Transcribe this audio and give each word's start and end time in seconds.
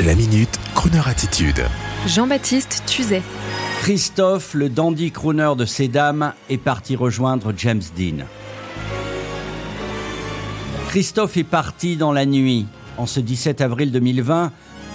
La 0.00 0.16
minute, 0.16 0.58
Kroneur 0.74 1.06
attitude. 1.06 1.62
Jean-Baptiste 2.06 2.82
Tuzet. 2.86 3.22
Christophe, 3.82 4.54
le 4.54 4.68
dandy 4.68 5.12
crooner 5.12 5.52
de 5.56 5.64
ces 5.64 5.86
dames, 5.86 6.32
est 6.50 6.58
parti 6.58 6.96
rejoindre 6.96 7.52
James 7.56 7.82
Dean. 7.96 8.24
Christophe 10.88 11.36
est 11.36 11.44
parti 11.44 11.96
dans 11.96 12.10
la 12.10 12.26
nuit, 12.26 12.66
en 12.96 13.06
ce 13.06 13.20
17 13.20 13.60
avril 13.60 13.92
2020, 13.92 14.50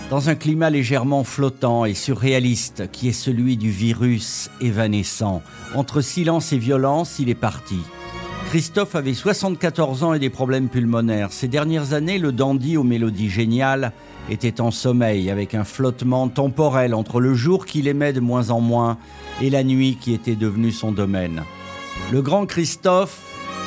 dans 0.10 0.30
un 0.30 0.36
climat 0.36 0.72
légèrement 0.72 1.24
flottant 1.24 1.86
et 1.86 1.94
surréaliste 1.94 2.92
qui 2.92 3.08
est 3.08 3.14
celui 3.14 3.56
du 3.56 3.70
virus 3.70 4.50
évanescent. 4.60 5.42
Entre 5.74 6.02
silence 6.02 6.52
et 6.52 6.58
violence, 6.58 7.20
il 7.20 7.30
est 7.30 7.36
parti. 7.36 7.78
Christophe 8.50 8.96
avait 8.96 9.14
74 9.14 10.04
ans 10.04 10.14
et 10.14 10.20
des 10.20 10.30
problèmes 10.30 10.70
pulmonaires. 10.70 11.32
Ces 11.32 11.48
dernières 11.48 11.94
années, 11.94 12.18
le 12.18 12.34
dandy 12.34 12.78
aux 12.78 12.84
mélodies 12.84 13.30
géniales 13.30 13.94
était 14.30 14.62
en 14.62 14.72
sommeil 14.72 15.30
avec 15.30 15.56
un 15.56 15.64
flottement 15.64 16.28
temporel 16.28 16.94
entre 16.94 17.20
le 17.20 17.34
jour 17.34 17.66
qu'il 17.66 17.88
aimait 17.88 18.14
de 18.14 18.20
moins 18.20 18.50
en 18.50 18.60
moins 18.60 18.98
et 19.42 19.50
la 19.50 19.64
nuit 19.64 19.98
qui 20.00 20.14
était 20.14 20.36
devenue 20.36 20.72
son 20.72 20.92
domaine. 20.92 21.44
Le 22.12 22.22
grand 22.22 22.46
Christophe, 22.46 23.20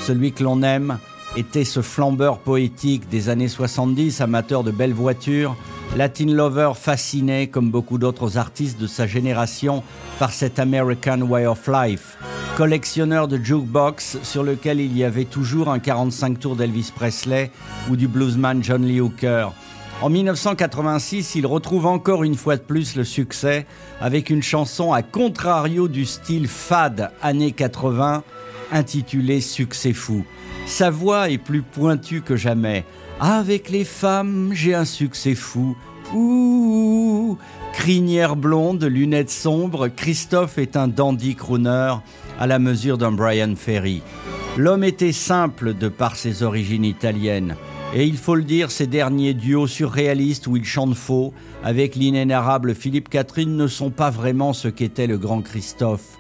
celui 0.03 0.33
que 0.33 0.43
l'on 0.43 0.63
aime, 0.63 0.99
était 1.37 1.65
ce 1.65 1.81
flambeur 1.81 2.39
poétique 2.39 3.09
des 3.09 3.29
années 3.29 3.49
70, 3.49 4.21
amateur 4.21 4.65
de 4.65 4.71
belles 4.71 4.95
voitures, 4.95 5.57
Latin 5.97 6.27
lover 6.27 6.73
fasciné, 6.75 7.49
comme 7.49 7.71
beaucoup 7.71 7.99
d'autres 7.99 8.39
artistes 8.39 8.81
de 8.81 8.87
sa 8.87 9.07
génération, 9.07 9.83
par 10.19 10.33
cet 10.33 10.59
American 10.59 11.23
Way 11.23 11.47
of 11.47 11.69
Life, 11.69 12.17
collectionneur 12.57 13.27
de 13.27 13.37
jukebox 13.37 14.19
sur 14.23 14.43
lequel 14.43 14.81
il 14.81 14.97
y 14.97 15.03
avait 15.03 15.25
toujours 15.25 15.69
un 15.69 15.79
45 15.79 16.39
tours 16.39 16.57
d'Elvis 16.57 16.93
Presley 16.95 17.51
ou 17.91 17.97
du 17.97 18.07
bluesman 18.07 18.63
John 18.63 18.85
Lee 18.85 19.01
Hooker. 19.01 19.53
En 20.03 20.09
1986, 20.09 21.35
il 21.35 21.47
retrouve 21.47 21.85
encore 21.85 22.25
une 22.25 22.35
fois 22.35 22.57
de 22.57 22.63
plus 22.63 22.97
le 22.97 23.05
succès 23.05 23.67
avec 24.01 24.31
une 24.31 24.43
chanson 24.43 24.95
à 24.95 25.03
contrario 25.03 25.89
du 25.89 26.07
style 26.07 26.49
fade 26.49 27.11
années 27.21 27.53
80 27.53 28.23
intitulée 28.73 29.43
Succès 29.43 29.93
fou. 29.93 30.25
Sa 30.65 30.89
voix 30.89 31.29
est 31.29 31.37
plus 31.37 31.61
pointue 31.61 32.23
que 32.23 32.35
jamais. 32.35 32.87
Avec 33.21 33.69
les 33.69 33.85
femmes, 33.85 34.53
j'ai 34.55 34.75
un 34.75 34.87
succès 34.87 35.35
fou. 35.35 35.77
Ouh, 36.15 37.37
crinière 37.75 38.37
blonde, 38.37 38.83
lunettes 38.85 39.31
sombres, 39.31 39.89
Christophe 39.89 40.57
est 40.57 40.77
un 40.77 40.89
dandy 40.89 41.35
crooner 41.35 41.93
à 42.39 42.47
la 42.47 42.59
mesure 42.59 42.97
d'un 42.97 43.13
Brian 43.13 43.55
Ferry. 43.55 44.03
L'homme 44.57 44.85
était 44.85 45.13
simple 45.13 45.75
de 45.75 45.89
par 45.89 46.17
ses 46.17 46.43
origines 46.43 46.87
italiennes. 46.87 47.55
Et 47.93 48.05
il 48.05 48.17
faut 48.17 48.37
le 48.37 48.45
dire, 48.45 48.71
ces 48.71 48.87
derniers 48.87 49.35
duos 49.35 49.67
surréalistes 49.67 50.47
où 50.47 50.57
il 50.57 50.65
chante 50.65 50.95
faux, 50.95 51.35
avec 51.65 51.97
l'inénarrable 51.97 52.77
Philippe 52.77 53.09
Catherine, 53.09 53.57
ne 53.57 53.67
sont 53.67 53.91
pas 53.91 54.11
vraiment 54.11 54.53
ce 54.53 54.69
qu'était 54.69 55.09
le 55.09 55.19
grand 55.19 55.43
Christophe. 55.43 56.17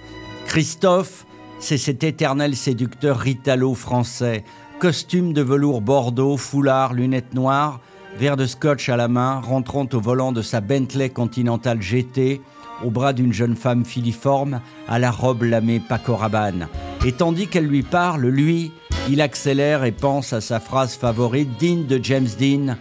Christophe, 0.46 1.26
c'est 1.60 1.78
cet 1.78 2.02
éternel 2.02 2.56
séducteur 2.56 3.18
ritalo 3.18 3.74
français, 3.74 4.42
costume 4.80 5.32
de 5.32 5.42
velours 5.42 5.80
bordeaux, 5.80 6.36
foulard, 6.36 6.92
lunettes 6.92 7.34
noires, 7.34 7.78
verre 8.18 8.36
de 8.36 8.46
scotch 8.46 8.88
à 8.88 8.96
la 8.96 9.06
main, 9.06 9.38
rentrant 9.38 9.86
au 9.92 10.00
volant 10.00 10.32
de 10.32 10.42
sa 10.42 10.60
Bentley 10.60 11.10
Continental 11.10 11.80
GT, 11.80 12.40
au 12.84 12.90
bras 12.90 13.12
d'une 13.12 13.32
jeune 13.32 13.54
femme 13.54 13.84
filiforme, 13.84 14.60
à 14.88 14.98
la 14.98 15.12
robe 15.12 15.44
lamée 15.44 15.80
Paco 15.86 16.16
Rabanne. 16.16 16.66
Et 17.06 17.12
tandis 17.12 17.46
qu'elle 17.46 17.66
lui 17.66 17.82
parle, 17.82 18.26
lui, 18.26 18.72
il 19.10 19.20
accélère 19.20 19.84
et 19.84 19.90
pense 19.90 20.32
à 20.32 20.40
sa 20.40 20.60
phrase 20.60 20.94
favorite, 20.94 21.56
digne 21.58 21.84
de 21.84 21.98
James 22.02 22.28
Dean 22.38 22.76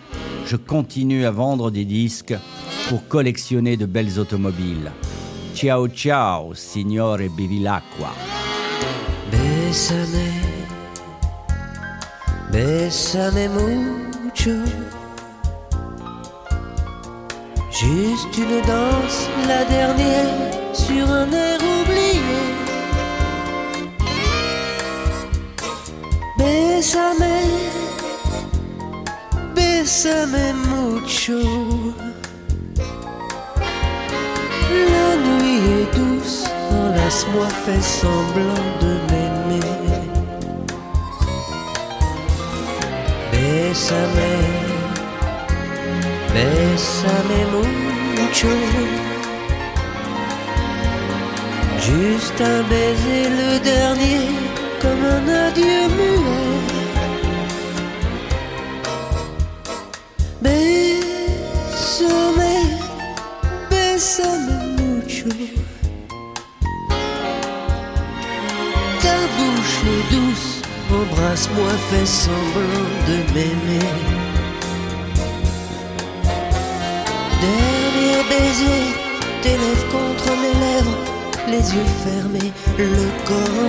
Je 0.46 0.56
continue 0.56 1.26
à 1.26 1.32
vendre 1.32 1.72
des 1.72 1.86
disques 1.86 2.36
pour 2.88 3.08
collectionner 3.08 3.78
de 3.78 3.88
belles 3.88 4.20
automobiles. 4.20 4.92
Ciao 5.56 5.88
ciao, 5.88 6.54
signore 6.54 7.18
Bevilacqua. 7.36 8.14
Mucho. 14.24 14.52
Juste 17.72 18.38
une 18.38 18.62
danse, 18.68 19.30
la 19.48 19.66
dernière, 19.66 20.74
sur 20.74 21.10
un 21.10 21.32
air 21.32 21.58
oublié. 21.58 22.59
Bésame, 26.80 27.36
bésame 29.54 30.54
mucho. 30.72 31.42
La 34.94 35.10
nuit 35.26 35.60
est 35.76 35.90
douce, 35.98 36.46
enlace-moi, 36.72 37.48
fais 37.66 37.82
semblant 37.82 38.64
de 38.80 38.92
m'aimer. 39.10 39.60
Bésame, 43.34 44.32
bésame 46.34 47.42
mucho. 48.16 48.56
Juste 51.82 52.40
un 52.40 52.64
baiser, 52.70 53.28
le 53.42 53.60
dernier, 53.60 54.30
comme 54.90 55.06
un 55.06 55.28
adieu 55.48 55.82
muet. 55.98 56.68
Bésame, 60.42 61.56
bésame 63.70 64.58
mucho. 64.78 65.30
Ta 69.02 69.18
bouche 69.36 69.80
douce, 70.12 70.50
embrasse-moi, 70.92 71.72
fais 71.90 72.10
semblant 72.24 72.90
de 73.08 73.18
m'aimer. 73.34 73.90
Dernier 77.44 78.20
baiser, 78.30 78.84
tes 79.44 79.58
lèvres 79.64 79.88
contre 79.92 80.30
mes 80.42 80.56
lèvres, 80.66 80.98
les 81.48 81.64
yeux 81.76 81.92
fermés, 82.04 82.52
le 82.78 83.06
corps 83.28 83.60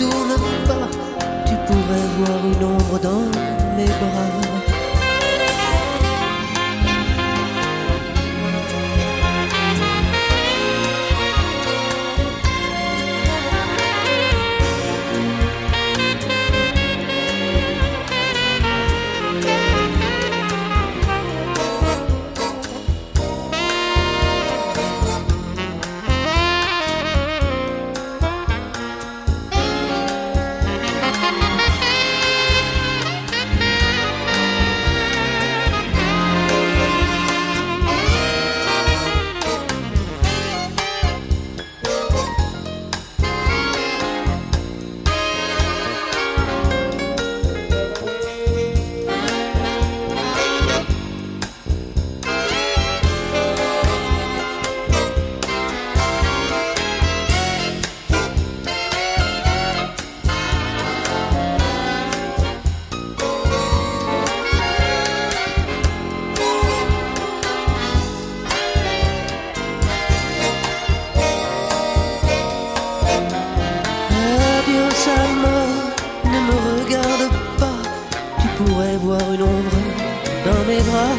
te 0.00 0.06
retourne 0.06 0.36
pas, 0.66 0.88
tu 1.46 1.54
pourrais 1.66 2.06
voir 2.18 2.38
une 2.52 2.64
ombre 2.64 2.98
dans 3.00 3.26
mes 3.76 3.84
bras. 3.84 4.59
Pourrais 78.64 78.96
voir 78.96 79.20
une 79.34 79.42
ombre 79.42 79.76
dans 80.44 80.64
mes 80.68 80.80
bras. 80.82 81.14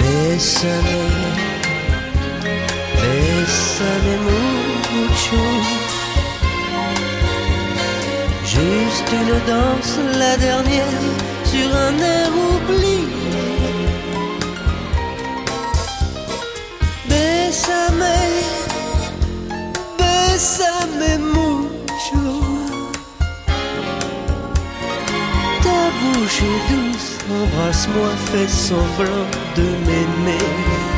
Bésame, 0.00 0.98
Bésame 3.00 4.14
mucho. 4.92 5.44
Juste 8.44 9.10
une 9.12 9.36
danse, 9.52 9.98
la 10.18 10.36
dernière, 10.36 11.04
sur 11.44 11.68
un 11.74 11.98
air 11.98 12.30
oublié. 12.52 12.87
Bésame 20.38 21.18
mucho. 21.34 22.24
Ta 25.64 25.80
bouche 25.98 26.42
est 26.42 26.62
douce, 26.70 27.18
embrasse-moi, 27.28 28.10
fais 28.30 28.46
semblant 28.46 29.26
de 29.56 29.62
m'aimer. 29.84 30.97